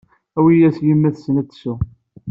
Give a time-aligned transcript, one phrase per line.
[0.37, 1.77] Awi-yas i yemma-tsen ad tsew.